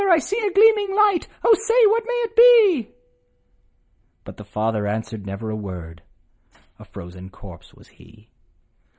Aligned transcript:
I 0.09 0.17
see 0.17 0.39
a 0.43 0.51
gleaming 0.51 0.95
light, 0.95 1.27
O 1.43 1.53
say! 1.53 1.85
what 1.85 2.03
may 2.07 2.25
it 2.25 2.35
be?' 2.35 2.91
But 4.25 4.37
the 4.37 4.43
father 4.43 4.87
answered 4.87 5.27
never 5.27 5.51
a 5.51 5.55
word, 5.55 6.01
A 6.79 6.85
frozen 6.85 7.29
corpse 7.29 7.75
was 7.75 7.87
he. 7.89 8.31